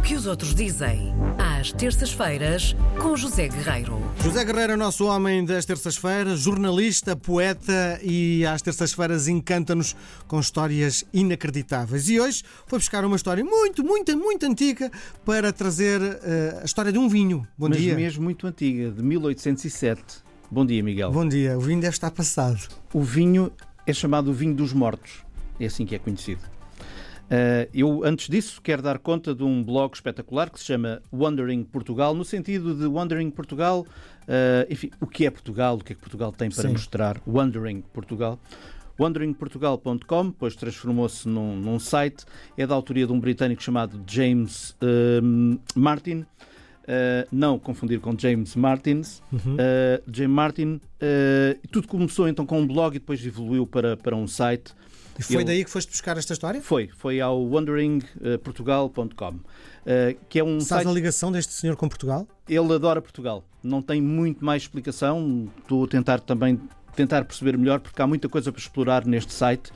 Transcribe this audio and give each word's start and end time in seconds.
O 0.00 0.02
que 0.02 0.14
os 0.14 0.26
outros 0.26 0.54
dizem, 0.54 1.12
às 1.36 1.72
terças-feiras, 1.72 2.74
com 2.98 3.14
José 3.14 3.48
Guerreiro. 3.48 4.00
José 4.22 4.42
Guerreiro 4.46 4.72
é 4.72 4.74
o 4.74 4.78
nosso 4.78 5.04
homem 5.04 5.44
das 5.44 5.66
terças-feiras, 5.66 6.40
jornalista, 6.40 7.14
poeta 7.14 8.00
e 8.02 8.46
às 8.46 8.62
terças-feiras 8.62 9.28
encanta-nos 9.28 9.94
com 10.26 10.40
histórias 10.40 11.04
inacreditáveis. 11.12 12.08
E 12.08 12.18
hoje 12.18 12.42
foi 12.66 12.78
buscar 12.78 13.04
uma 13.04 13.14
história 13.14 13.44
muito, 13.44 13.84
muito, 13.84 14.16
muito 14.16 14.46
antiga 14.46 14.90
para 15.22 15.52
trazer 15.52 16.00
uh, 16.00 16.60
a 16.62 16.64
história 16.64 16.90
de 16.90 16.98
um 16.98 17.06
vinho. 17.06 17.46
Bom 17.58 17.68
Mas 17.68 17.76
dia. 17.76 17.94
mesmo 17.94 18.24
muito 18.24 18.46
antiga, 18.46 18.90
de 18.90 19.02
1807. 19.02 20.02
Bom 20.50 20.64
dia, 20.64 20.82
Miguel. 20.82 21.12
Bom 21.12 21.28
dia. 21.28 21.58
O 21.58 21.60
vinho 21.60 21.78
deve 21.78 21.92
estar 21.92 22.10
passado. 22.10 22.58
O 22.94 23.02
vinho 23.02 23.52
é 23.86 23.92
chamado 23.92 24.30
o 24.30 24.32
vinho 24.32 24.54
dos 24.54 24.72
mortos. 24.72 25.22
É 25.60 25.66
assim 25.66 25.84
que 25.84 25.94
é 25.94 25.98
conhecido. 25.98 26.40
Uh, 27.30 27.70
eu, 27.72 28.02
antes 28.04 28.28
disso, 28.28 28.60
quero 28.60 28.82
dar 28.82 28.98
conta 28.98 29.32
de 29.32 29.44
um 29.44 29.62
blog 29.62 29.94
espetacular 29.94 30.50
que 30.50 30.58
se 30.58 30.66
chama 30.66 31.00
Wandering 31.12 31.62
Portugal, 31.62 32.12
no 32.12 32.24
sentido 32.24 32.74
de 32.74 32.86
Wandering 32.86 33.30
Portugal, 33.30 33.86
uh, 34.22 34.66
enfim, 34.68 34.90
o 35.00 35.06
que 35.06 35.24
é 35.24 35.30
Portugal, 35.30 35.76
o 35.76 35.84
que 35.84 35.92
é 35.92 35.94
que 35.94 36.00
Portugal 36.00 36.32
tem 36.32 36.50
para 36.50 36.62
Sim. 36.62 36.72
mostrar. 36.72 37.22
Wandering 37.24 37.82
Portugal. 37.92 38.36
wanderingportugal.com, 38.98 40.26
depois 40.26 40.56
transformou-se 40.56 41.28
num, 41.28 41.54
num 41.54 41.78
site, 41.78 42.24
é 42.56 42.66
da 42.66 42.74
autoria 42.74 43.06
de 43.06 43.12
um 43.12 43.20
britânico 43.20 43.62
chamado 43.62 44.02
James 44.08 44.76
uh, 44.82 45.60
Martin. 45.76 46.26
Uh, 46.82 47.24
não 47.30 47.56
confundir 47.60 48.00
com 48.00 48.18
James 48.18 48.56
Martins. 48.56 49.22
Uhum. 49.32 49.54
Uh, 49.54 50.02
James 50.12 50.34
Martin. 50.34 50.80
Tudo 51.70 51.86
começou 51.86 52.26
então 52.26 52.44
com 52.44 52.60
um 52.60 52.66
blog 52.66 52.96
e 52.96 52.98
depois 52.98 53.24
evoluiu 53.24 53.64
para, 53.68 53.96
para 53.96 54.16
um 54.16 54.26
site. 54.26 54.74
E 55.18 55.22
foi 55.22 55.36
Ele- 55.36 55.44
daí 55.44 55.64
que 55.64 55.70
foste 55.70 55.90
buscar 55.90 56.16
esta 56.16 56.32
história? 56.32 56.60
Foi, 56.62 56.88
foi 56.96 57.20
ao 57.20 57.42
wanderingportugal.com, 57.46 59.28
uh, 59.34 59.40
que 60.28 60.38
é 60.38 60.44
um 60.44 60.60
Sabes 60.60 60.84
site. 60.84 60.88
a 60.88 60.92
ligação 60.92 61.30
deste 61.32 61.52
senhor 61.52 61.76
com 61.76 61.88
Portugal? 61.88 62.26
Ele 62.48 62.72
adora 62.74 63.00
Portugal. 63.02 63.44
Não 63.62 63.82
tem 63.82 64.00
muito 64.00 64.44
mais 64.44 64.62
explicação. 64.62 65.48
Estou 65.58 65.84
a 65.84 65.88
tentar 65.88 66.20
também 66.20 66.58
tentar 66.96 67.24
perceber 67.24 67.56
melhor 67.56 67.80
porque 67.80 68.00
há 68.02 68.06
muita 68.06 68.28
coisa 68.28 68.50
para 68.50 68.60
explorar 68.60 69.04
neste 69.06 69.32
site. 69.32 69.70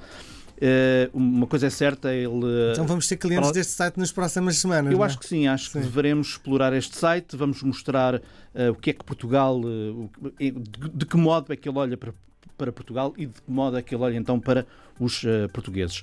Uh, 0.57 1.11
uma 1.13 1.47
coisa 1.49 1.67
é 1.67 1.71
certa, 1.71 2.13
ele 2.15 2.31
Então 2.73 2.87
vamos 2.87 3.07
ser 3.09 3.17
clientes 3.17 3.51
deste 3.51 3.73
site 3.73 3.97
nas 3.99 4.13
próximas 4.13 4.57
semanas. 4.57 4.93
Eu 4.93 5.03
é? 5.03 5.07
acho 5.07 5.19
que 5.19 5.27
sim, 5.27 5.47
acho 5.49 5.69
Sim. 5.71 5.81
que 5.81 5.87
devemos 5.87 6.29
explorar 6.29 6.73
este 6.73 6.97
site, 6.97 7.37
vamos 7.37 7.61
mostrar 7.63 8.23
eh, 8.55 8.71
o 8.71 8.75
que 8.77 8.91
é 8.91 8.93
que 8.93 9.05
Portugal, 9.05 9.61
eh, 9.65 10.31
que- 10.39 10.51
de, 10.53 10.89
de 10.95 11.07
que 11.07 11.17
modo 11.17 11.53
é 11.53 11.57
que 11.57 11.69
ele 11.69 11.77
olha 11.77 11.97
para, 11.97 12.15
para 12.57 12.73
Portugal 12.73 13.13
e 13.17 13.27
de 13.27 13.41
que 13.41 13.51
modo 13.51 13.77
é 13.77 13.83
que 13.83 13.95
ele 13.95 14.03
olha 14.03 14.17
então 14.17 14.39
para 14.39 14.67
os 14.99 15.25
eh, 15.25 15.49
portugueses. 15.49 16.03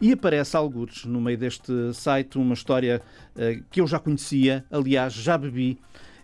E 0.00 0.12
aparece 0.12 0.56
alguns 0.56 1.04
no 1.04 1.20
meio 1.20 1.36
deste 1.36 1.72
site 1.92 2.38
uma 2.38 2.54
história 2.54 3.02
eh, 3.36 3.60
que 3.70 3.80
eu 3.80 3.86
já 3.86 3.98
conhecia, 3.98 4.64
aliás, 4.70 5.12
já 5.12 5.36
bebi. 5.36 5.78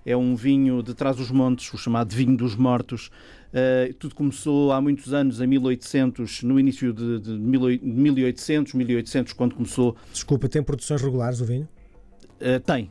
É 0.04 0.16
um 0.16 0.36
vinho 0.36 0.82
de 0.82 0.94
trás 0.94 1.16
dos 1.16 1.30
montes, 1.30 1.72
o 1.74 1.76
chamado 1.76 2.14
vinho 2.14 2.36
dos 2.36 2.54
mortos. 2.54 3.10
Eh, 3.52 3.94
tudo 3.98 4.14
começou 4.14 4.72
há 4.72 4.80
muitos 4.80 5.12
anos, 5.12 5.40
em 5.40 5.46
1800, 5.46 6.42
no 6.42 6.58
início 6.60 6.92
de, 6.92 7.20
de 7.20 7.30
1800, 7.32 8.74
1800, 8.74 9.32
quando 9.32 9.54
começou 9.54 9.96
Desculpa, 10.12 10.48
tem 10.48 10.62
produções 10.62 11.02
regulares 11.02 11.40
o 11.40 11.44
vinho? 11.44 11.68
Uh, 12.40 12.60
tem. 12.60 12.90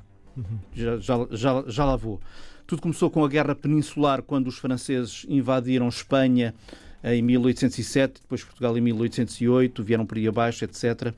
Já, 0.73 0.97
já, 0.97 1.27
já, 1.31 1.63
já 1.67 1.85
lá 1.85 1.95
vou. 1.95 2.19
Tudo 2.67 2.81
começou 2.81 3.11
com 3.11 3.23
a 3.23 3.27
Guerra 3.27 3.53
Peninsular, 3.53 4.23
quando 4.23 4.47
os 4.47 4.57
franceses 4.57 5.25
invadiram 5.29 5.87
Espanha 5.87 6.53
em 7.03 7.21
1807, 7.21 8.21
depois 8.21 8.43
Portugal 8.43 8.75
em 8.75 8.81
1808, 8.81 9.83
vieram 9.83 10.05
por 10.05 10.17
aí 10.17 10.27
abaixo, 10.27 10.65
etc. 10.65 11.13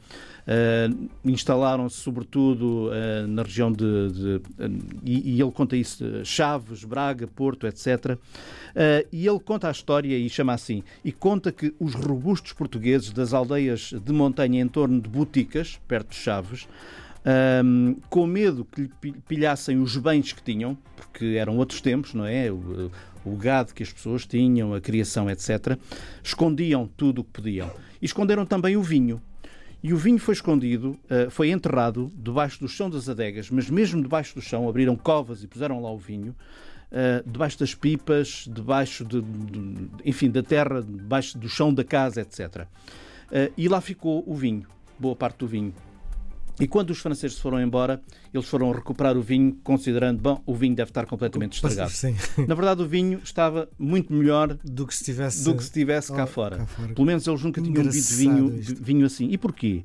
Uh, 0.45 1.09
Instalaram-se, 1.23 1.95
sobretudo, 1.95 2.89
uh, 2.89 3.27
na 3.27 3.43
região 3.43 3.71
de. 3.71 4.11
de- 4.11 4.35
uh, 4.35 4.41
e, 5.05 5.35
e 5.35 5.41
ele 5.41 5.51
conta 5.51 5.77
isso: 5.77 6.03
Chaves, 6.25 6.83
Braga, 6.83 7.25
Porto, 7.27 7.65
etc. 7.65 7.87
Uh, 8.15 9.07
e 9.11 9.25
ele 9.25 9.39
conta 9.39 9.69
a 9.69 9.71
história 9.71 10.17
e 10.17 10.29
chama 10.29 10.53
assim: 10.53 10.83
e 11.05 11.11
conta 11.13 11.51
que 11.51 11.73
os 11.79 11.93
robustos 11.93 12.51
portugueses 12.51 13.11
das 13.11 13.33
aldeias 13.33 13.93
de 13.93 14.11
montanha 14.11 14.61
em 14.61 14.67
torno 14.67 14.99
de 14.99 15.09
Boticas, 15.09 15.79
perto 15.87 16.09
de 16.09 16.15
Chaves, 16.15 16.67
Ahm, 17.29 17.95
com 18.09 18.25
medo 18.25 18.63
que 18.63 18.83
lhe 18.83 18.91
pi- 19.01 19.15
pilhassem 19.27 19.77
os 19.81 19.97
bens 19.97 20.31
que 20.31 20.41
tinham, 20.41 20.77
porque 20.95 21.35
eram 21.37 21.57
outros 21.57 21.81
tempos, 21.81 22.13
não 22.13 22.25
é? 22.25 22.49
O, 22.49 22.89
o 23.25 23.35
gado 23.35 23.73
que 23.73 23.83
as 23.83 23.91
pessoas 23.91 24.25
tinham, 24.25 24.73
a 24.73 24.79
criação, 24.79 25.29
etc. 25.29 25.77
Escondiam 26.23 26.87
tudo 26.95 27.19
o 27.19 27.23
que 27.25 27.31
podiam. 27.31 27.69
E 28.01 28.05
esconderam 28.05 28.45
também 28.45 28.77
o 28.77 28.81
vinho. 28.81 29.21
E 29.83 29.91
o 29.93 29.97
vinho 29.97 30.17
foi 30.19 30.33
escondido, 30.35 30.97
ah, 31.09 31.29
foi 31.29 31.49
enterrado 31.51 32.09
debaixo 32.15 32.61
do 32.61 32.67
chão 32.69 32.89
das 32.89 33.09
adegas, 33.09 33.49
mas 33.51 33.69
mesmo 33.69 34.01
debaixo 34.01 34.33
do 34.33 34.41
chão, 34.41 34.67
abriram 34.69 34.95
covas 34.95 35.43
e 35.43 35.47
puseram 35.47 35.81
lá 35.81 35.91
o 35.91 35.97
vinho, 35.97 36.33
ah, 36.91 37.21
debaixo 37.25 37.59
das 37.59 37.75
pipas, 37.75 38.45
debaixo 38.49 39.03
de, 39.03 39.21
de- 39.21 39.87
enfim, 40.05 40.31
da 40.31 40.41
terra, 40.41 40.81
debaixo 40.81 41.37
do 41.37 41.49
chão 41.49 41.73
da 41.73 41.83
casa, 41.83 42.21
etc. 42.21 42.65
Ah, 43.29 43.51
e 43.57 43.67
lá 43.67 43.81
ficou 43.81 44.23
o 44.25 44.33
vinho, 44.33 44.65
boa 44.97 45.15
parte 45.15 45.39
do 45.39 45.47
vinho. 45.47 45.73
E 46.59 46.67
quando 46.67 46.89
os 46.89 46.99
franceses 46.99 47.37
foram 47.37 47.61
embora, 47.61 48.01
eles 48.33 48.47
foram 48.47 48.71
recuperar 48.71 49.15
o 49.17 49.21
vinho, 49.21 49.55
considerando, 49.63 50.19
bom, 50.21 50.41
o 50.45 50.55
vinho 50.55 50.75
deve 50.75 50.89
estar 50.89 51.05
completamente 51.05 51.53
estragado. 51.53 51.89
Sim. 51.93 52.15
Na 52.47 52.55
verdade, 52.55 52.81
o 52.81 52.87
vinho 52.87 53.19
estava 53.23 53.69
muito 53.77 54.11
melhor 54.11 54.57
Do 54.63 54.87
que 54.87 54.95
se 54.95 55.03
tivesse. 55.03 55.43
do 55.43 55.53
que 55.55 55.61
se 55.61 55.69
estivesse 55.69 56.11
cá 56.11 56.23
Oh, 56.23 56.27
fora. 56.27 56.57
cá 56.57 56.65
fora. 56.65 56.93
Pelo 56.93 57.05
menos 57.05 57.27
eles 57.27 57.43
nunca 57.43 57.61
tinham 57.61 57.73
bebido 57.83 57.91
vinho, 58.15 58.59
isto. 58.59 58.83
vinho 58.83 59.05
assim. 59.05 59.29
E 59.29 59.37
porquê? 59.37 59.83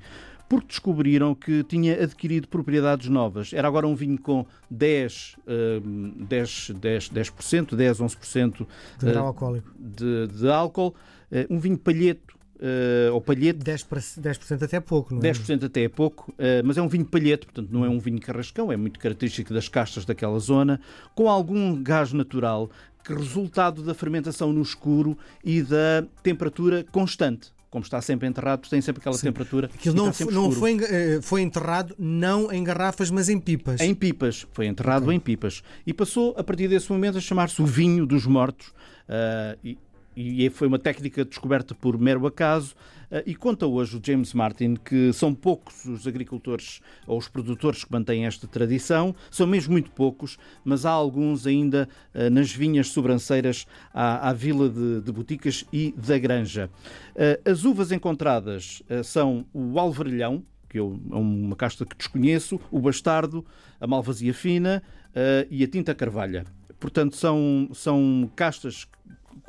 Porque 0.48 0.66
descobriram 0.66 1.34
que 1.34 1.62
tinha 1.64 2.02
adquirido 2.02 2.46
propriedades 2.48 3.08
novas. 3.08 3.52
Era 3.54 3.66
agora 3.68 3.86
um 3.86 3.94
vinho 3.94 4.18
com 4.20 4.44
10, 4.70 5.36
hum, 5.82 6.12
10, 6.28 6.72
10, 6.78 7.08
10%, 7.10 7.74
10, 7.74 7.98
11% 8.00 8.66
De 8.98 9.06
grau 9.06 9.26
alcoólico. 9.28 9.70
de, 9.78 10.26
de 10.28 10.48
álcool. 10.48 10.94
Eh, 11.30 11.46
Um 11.48 11.58
vinho 11.58 11.78
palheto, 11.78 12.34
eh, 12.64 13.10
ou 13.10 13.20
palhete, 13.20 13.58
10%, 13.58 13.86
para- 13.88 14.00
10% 14.00 14.62
até 14.64 14.76
é 14.76 14.80
pouco, 14.80 15.12
não 15.12 15.18
é? 15.20 15.22
10% 15.22 15.64
até 15.66 15.82
é 15.82 15.88
pouco, 15.88 16.32
eh, 16.38 16.62
mas 16.62 16.78
é 16.78 16.82
um 16.82 16.86
vinho 16.88 17.04
palhete, 17.04 17.44
portanto 17.44 17.68
não 17.72 17.84
é 17.84 17.88
um 17.88 17.98
vinho 17.98 18.20
carrascão, 18.20 18.70
é 18.70 18.76
muito 18.76 19.00
característico 19.00 19.52
das 19.52 19.68
castas 19.68 20.04
daquela 20.04 20.38
zona, 20.38 20.80
com 21.14 21.28
algum 21.28 21.82
gás 21.82 22.12
natural, 22.12 22.70
que 23.04 23.12
resultado 23.12 23.82
da 23.82 23.94
fermentação 23.94 24.52
no 24.52 24.62
escuro 24.62 25.18
e 25.44 25.60
da 25.60 26.04
temperatura 26.22 26.84
constante. 26.92 27.50
Como 27.68 27.82
está 27.82 28.00
sempre 28.02 28.28
enterrado, 28.28 28.68
tem 28.68 28.80
sempre 28.82 29.00
aquela 29.00 29.16
Sim. 29.16 29.28
temperatura. 29.28 29.68
Aquilo 29.74 29.96
não, 29.96 30.12
não 30.30 30.52
foi, 30.52 30.76
eh, 30.78 31.20
foi 31.22 31.40
enterrado 31.40 31.94
não 31.98 32.52
em 32.52 32.62
garrafas, 32.62 33.10
mas 33.10 33.28
em 33.30 33.40
pipas. 33.40 33.80
Em 33.80 33.94
pipas, 33.94 34.46
foi 34.52 34.66
enterrado 34.66 35.10
em 35.10 35.18
pipas. 35.18 35.62
E 35.86 35.92
passou, 35.92 36.34
a 36.36 36.44
partir 36.44 36.68
desse 36.68 36.92
momento, 36.92 37.16
a 37.16 37.20
chamar-se 37.20 37.60
o 37.62 37.66
vinho 37.66 38.04
dos 38.06 38.26
mortos. 38.26 38.72
Ah, 39.08 39.56
e, 39.64 39.76
e 40.16 40.48
foi 40.50 40.68
uma 40.68 40.78
técnica 40.78 41.24
descoberta 41.24 41.74
por 41.74 41.98
mero 41.98 42.26
acaso. 42.26 42.74
Ah, 43.10 43.22
e 43.26 43.34
conta 43.34 43.66
hoje 43.66 43.96
o 43.96 44.00
James 44.04 44.32
Martin 44.32 44.76
que 44.76 45.12
são 45.12 45.34
poucos 45.34 45.84
os 45.84 46.06
agricultores 46.06 46.80
ou 47.06 47.18
os 47.18 47.28
produtores 47.28 47.84
que 47.84 47.92
mantêm 47.92 48.26
esta 48.26 48.46
tradição, 48.46 49.14
são 49.30 49.46
mesmo 49.46 49.72
muito 49.72 49.90
poucos, 49.90 50.38
mas 50.64 50.86
há 50.86 50.90
alguns 50.90 51.46
ainda 51.46 51.88
ah, 52.14 52.30
nas 52.30 52.50
vinhas 52.52 52.88
sobranceiras 52.88 53.66
à, 53.92 54.28
à 54.28 54.32
vila 54.32 54.68
de, 54.68 55.00
de 55.00 55.12
Boticas 55.12 55.64
e 55.72 55.94
da 55.96 56.18
Granja. 56.18 56.70
Ah, 57.16 57.50
as 57.50 57.64
uvas 57.64 57.92
encontradas 57.92 58.82
são 59.04 59.44
o 59.52 59.78
alvarilhão, 59.78 60.44
que 60.68 60.78
é 60.78 60.82
uma 60.82 61.54
casta 61.54 61.84
que 61.84 61.94
desconheço, 61.94 62.58
o 62.70 62.80
bastardo, 62.80 63.44
a 63.78 63.86
malvasia 63.86 64.32
fina 64.32 64.82
eh, 65.14 65.46
e 65.50 65.62
a 65.62 65.68
tinta 65.68 65.94
carvalha. 65.94 66.46
Portanto, 66.80 67.14
são, 67.16 67.68
são 67.74 68.30
castas 68.34 68.88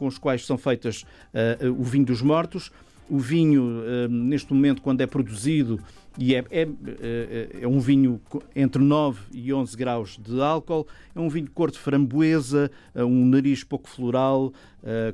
com 0.04 0.08
as 0.08 0.18
quais 0.18 0.46
são 0.46 0.58
feitas 0.58 1.06
eh, 1.34 1.58
o 1.70 1.84
vinho 1.84 2.06
dos 2.06 2.22
mortos. 2.22 2.72
O 3.10 3.20
vinho, 3.20 3.84
eh, 3.86 4.08
neste 4.10 4.54
momento, 4.54 4.82
quando 4.82 5.02
é 5.02 5.08
produzido, 5.08 5.80
e 6.18 6.36
é, 6.36 6.44
é, 6.52 6.68
eh, 7.00 7.60
é 7.62 7.68
um 7.68 7.80
vinho 7.80 8.20
entre 8.56 8.82
9 8.82 9.20
e 9.32 9.54
11 9.54 9.78
graus 9.78 10.20
de 10.22 10.42
álcool, 10.42 10.88
é 11.16 11.20
um 11.20 11.30
vinho 11.30 11.46
de 11.46 11.52
cor 11.52 11.72
de 11.72 11.80
framboesa, 11.80 12.70
um 12.96 13.26
nariz 13.26 13.64
pouco 13.64 13.90
floral, 13.90 14.52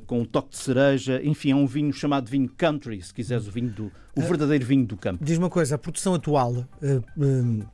com 0.08 0.22
um 0.22 0.26
toque 0.26 0.50
de 0.50 0.58
cereja, 0.58 1.22
enfim, 1.24 1.52
é 1.52 1.56
um 1.56 1.68
vinho 1.68 1.94
chamado 1.94 2.28
vinho 2.28 2.50
country, 2.58 3.02
se 3.02 3.14
quiseres, 3.14 3.48
o, 3.48 3.52
vinho 3.52 3.70
do, 3.70 3.92
o 4.16 4.22
verdadeiro 4.22 4.66
vinho 4.66 4.86
do 4.86 4.98
campo. 4.98 5.24
Diz 5.24 5.38
uma 5.38 5.50
coisa, 5.50 5.76
a 5.76 5.78
produção 5.78 6.16
atual, 6.16 6.68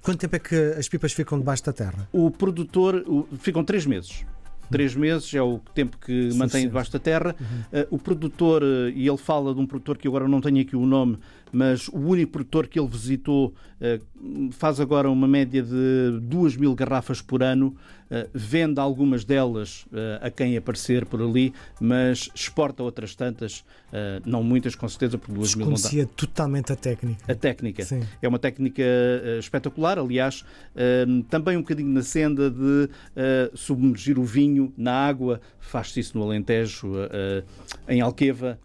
quanto 0.02 0.20
tempo 0.20 0.36
é 0.36 0.40
que 0.40 0.56
as 0.78 0.90
pipas 0.90 1.14
ficam 1.14 1.40
debaixo 1.40 1.64
da 1.64 1.74
terra? 1.74 2.08
O 2.12 2.30
produtor 2.30 3.06
ficam 3.40 3.64
três 3.64 3.86
meses. 3.86 4.26
Três 4.72 4.96
meses 4.96 5.34
é 5.34 5.42
o 5.42 5.60
tempo 5.74 5.98
que 5.98 6.12
mantém 6.12 6.32
Suficiente. 6.34 6.68
debaixo 6.68 6.92
da 6.92 7.00
terra. 7.00 7.36
Uh, 7.40 7.96
o 7.96 7.98
produtor, 8.00 8.64
uh, 8.64 8.90
e 8.90 9.08
ele 9.08 9.18
fala 9.18 9.54
de 9.54 9.60
um 9.60 9.66
produtor 9.66 9.98
que 9.98 10.08
agora 10.08 10.28
não 10.28 10.42
tenho 10.42 10.62
aqui 10.62 10.76
o 10.76 10.86
nome, 10.86 11.18
mas 11.56 11.88
o 11.88 12.00
único 12.00 12.34
produtor 12.34 12.68
que 12.68 12.78
ele 12.78 12.90
visitou 12.90 13.54
eh, 13.80 14.00
faz 14.52 14.80
agora 14.80 15.10
uma 15.10 15.28
média 15.28 15.64
de 15.64 16.20
2 16.22 16.58
mil 16.58 16.74
garrafas 16.76 17.22
por 17.22 17.44
ano, 17.44 17.76
eh, 18.10 18.28
vende 18.34 18.80
algumas 18.80 19.24
delas 19.24 19.86
eh, 19.94 20.20
a 20.22 20.30
quem 20.30 20.58
aparecer 20.58 21.06
por 21.06 21.22
ali, 21.22 21.54
mas 21.80 22.30
exporta 22.36 22.84
outras 22.84 23.16
tantas, 23.16 23.64
não 24.26 24.44
muitas 24.44 24.76
com 24.76 24.90
certeza, 24.90 25.18
por 25.18 25.34
2 25.34 25.56
mil 25.56 25.68
não 25.68 25.74
dá. 25.74 25.76
Desconhecia 25.76 26.06
totalmente 26.06 26.74
a 26.74 26.76
técnica. 26.76 27.32
A 27.32 27.36
técnica. 27.36 27.86
Sim. 27.86 28.02
É 28.22 28.28
uma 28.28 28.38
técnica 28.38 28.84
espetacular, 29.40 29.98
aliás, 29.98 30.44
também 31.30 31.56
um 31.56 31.62
bocadinho 31.62 31.88
na 31.94 32.04
senda 32.04 32.52
de 32.52 32.90
submergir 33.54 34.20
o 34.20 34.26
vinho 34.26 34.74
na 34.76 34.92
água. 34.92 35.40
Faz-se 35.62 36.02
isso 36.02 36.18
no 36.18 36.26
Alentejo, 36.26 36.92
em 37.88 38.02
Alqueva, 38.02 38.60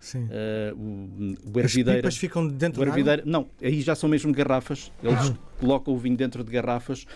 o, 0.75 1.55
o 1.55 1.61
Ervideira. 1.61 1.93
As 1.93 1.97
pipas 1.97 2.17
ficam 2.17 2.49
dentro 2.49 2.80
o 2.89 2.93
Não, 3.27 3.47
aí 3.63 3.81
já 3.81 3.95
são 3.95 4.09
mesmo 4.09 4.33
garrafas. 4.33 4.91
Eles 5.03 5.29
Uhum. 5.29 5.37
colocam 5.61 5.95
o 5.95 5.99
vinho 5.99 6.17
dentro 6.17 6.43
de 6.45 6.51
garrafas 6.51 7.07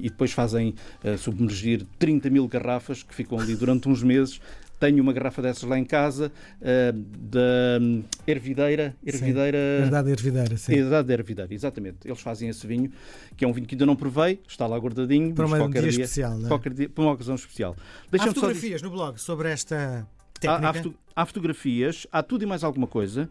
e 0.00 0.08
depois 0.08 0.32
fazem 0.32 0.74
submergir 1.18 1.84
30 1.98 2.30
mil 2.30 2.46
garrafas 2.48 3.02
que 3.02 3.14
ficam 3.14 3.38
ali 3.38 3.54
durante 3.56 3.88
uns 3.88 4.02
meses. 4.02 4.40
Tenho 4.78 5.02
uma 5.02 5.12
garrafa 5.12 5.42
dessas 5.42 5.64
lá 5.64 5.78
em 5.78 5.84
casa, 5.84 6.32
uh, 6.62 6.92
da 7.18 7.78
um, 7.82 8.02
Ervideira. 8.26 8.96
Ervideira. 9.04 9.58
Sim, 9.58 9.82
Herdade 9.84 10.10
Ervideira, 10.10 10.56
sim. 10.56 10.72
Herdade 10.72 11.12
Ervideira, 11.12 11.52
exatamente. 11.54 11.98
Eles 12.06 12.18
fazem 12.22 12.48
esse 12.48 12.66
vinho, 12.66 12.90
que 13.36 13.44
é 13.44 13.48
um 13.48 13.52
vinho 13.52 13.66
que 13.66 13.74
ainda 13.74 13.84
não 13.84 13.94
provei, 13.94 14.40
está 14.48 14.66
lá 14.66 14.78
guardadinho. 14.78 15.34
Para 15.34 15.44
um 15.44 15.48
dia 15.70 15.82
dia, 15.82 15.90
especial, 15.90 16.38
não 16.38 16.46
é? 16.46 16.48
qualquer 16.48 16.72
dia, 16.72 16.88
para 16.88 17.04
uma 17.04 17.12
ocasião 17.12 17.34
especial. 17.34 17.76
Há 18.10 18.26
fotografias 18.28 18.80
no 18.80 18.88
blog 18.90 19.20
sobre 19.20 19.50
esta 19.50 20.06
Há, 20.06 20.40
técnica? 20.40 20.68
há, 20.70 20.72
foto- 20.72 20.94
há 21.14 21.26
fotografias, 21.26 22.06
há 22.10 22.22
tudo 22.22 22.44
e 22.44 22.46
mais 22.46 22.64
alguma 22.64 22.86
coisa. 22.86 23.28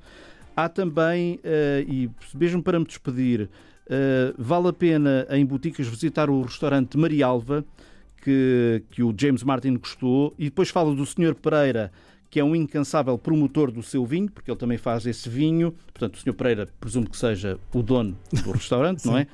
Há 0.59 0.67
também, 0.67 1.39
eh, 1.41 1.85
e 1.87 2.09
mesmo 2.35 2.61
para 2.61 2.77
me 2.77 2.85
despedir, 2.85 3.49
eh, 3.89 4.33
vale 4.37 4.67
a 4.67 4.73
pena 4.73 5.25
em 5.29 5.45
boticas 5.45 5.87
visitar 5.87 6.29
o 6.29 6.41
restaurante 6.41 6.97
Marialva, 6.97 7.63
que, 8.21 8.83
que 8.91 9.01
o 9.01 9.15
James 9.17 9.41
Martin 9.41 9.77
gostou, 9.77 10.33
e 10.37 10.45
depois 10.45 10.67
fala 10.69 10.93
do 10.93 11.05
Sr. 11.05 11.33
Pereira, 11.33 11.93
que 12.29 12.41
é 12.41 12.43
um 12.43 12.53
incansável 12.53 13.17
promotor 13.17 13.71
do 13.71 13.81
seu 13.81 14.05
vinho, 14.05 14.29
porque 14.29 14.51
ele 14.51 14.57
também 14.57 14.77
faz 14.77 15.05
esse 15.05 15.29
vinho. 15.29 15.73
Portanto, 15.93 16.15
o 16.15 16.19
Sr. 16.19 16.33
Pereira 16.33 16.67
presumo 16.77 17.09
que 17.09 17.15
seja 17.15 17.57
o 17.73 17.81
dono 17.81 18.17
do 18.43 18.51
restaurante, 18.51 19.05
não 19.07 19.17
é? 19.17 19.27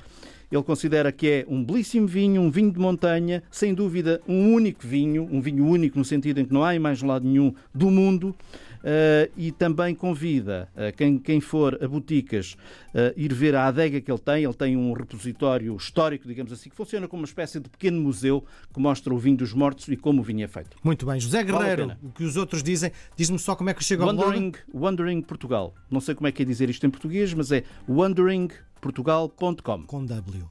Ele 0.50 0.62
considera 0.62 1.10
que 1.10 1.28
é 1.28 1.46
um 1.48 1.64
belíssimo 1.64 2.06
vinho, 2.06 2.40
um 2.40 2.52
vinho 2.52 2.70
de 2.70 2.78
montanha, 2.78 3.42
sem 3.50 3.74
dúvida 3.74 4.20
um 4.28 4.52
único 4.52 4.86
vinho, 4.86 5.28
um 5.28 5.40
vinho 5.40 5.66
único 5.66 5.98
no 5.98 6.04
sentido 6.04 6.38
em 6.38 6.44
que 6.44 6.54
não 6.54 6.62
há 6.62 6.74
em 6.74 6.78
mais 6.78 7.02
lado 7.02 7.26
nenhum 7.26 7.52
do 7.74 7.90
mundo. 7.90 8.32
Uh, 8.78 9.30
e 9.36 9.50
também 9.52 9.94
convida 9.94 10.68
uh, 10.74 10.94
quem, 10.96 11.18
quem 11.18 11.40
for 11.40 11.78
a 11.82 11.88
boticas 11.88 12.56
uh, 12.94 13.12
ir 13.16 13.32
ver 13.32 13.54
a 13.54 13.66
adega 13.66 14.00
que 14.00 14.10
ele 14.10 14.18
tem. 14.18 14.44
Ele 14.44 14.54
tem 14.54 14.76
um 14.76 14.92
repositório 14.92 15.74
histórico, 15.76 16.26
digamos 16.26 16.52
assim, 16.52 16.68
que 16.70 16.76
funciona 16.76 17.08
como 17.08 17.22
uma 17.22 17.26
espécie 17.26 17.58
de 17.60 17.68
pequeno 17.68 18.00
museu 18.00 18.44
que 18.72 18.80
mostra 18.80 19.12
o 19.12 19.18
vinho 19.18 19.36
dos 19.36 19.52
mortos 19.52 19.88
e 19.88 19.96
como 19.96 20.20
o 20.20 20.24
vinho 20.24 20.44
é 20.44 20.48
feito. 20.48 20.76
Muito 20.82 21.06
bem. 21.06 21.18
José 21.20 21.42
Vale 21.44 21.58
Guerreiro, 21.58 21.82
pena. 21.82 21.98
o 22.02 22.10
que 22.10 22.24
os 22.24 22.36
outros 22.36 22.62
dizem, 22.62 22.92
diz-me 23.16 23.38
só 23.38 23.54
como 23.54 23.70
é 23.70 23.74
que 23.74 23.82
chega 23.82 24.02
ao. 24.02 24.08
Wandering, 24.08 24.52
Wandering 24.72 25.22
Portugal. 25.22 25.74
Não 25.90 26.00
sei 26.00 26.14
como 26.14 26.26
é 26.28 26.32
que 26.32 26.42
é 26.42 26.44
dizer 26.44 26.70
isto 26.70 26.86
em 26.86 26.90
português, 26.90 27.32
mas 27.34 27.50
é 27.52 27.64
wanderingportugal.com. 27.88 29.82
Com 29.84 30.04
W. 30.04 30.50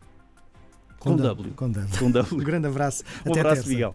Com 0.99 1.15
W. 1.15 1.53
Com 1.55 1.69
W. 1.69 1.97
Com 1.99 2.11
W. 2.11 2.33
Um 2.41 2.43
grande 2.43 2.67
abraço. 2.67 3.03
Um 3.25 3.31
Até 3.31 3.39
abraço, 3.41 3.55
terça. 3.57 3.69
Miguel. 3.69 3.93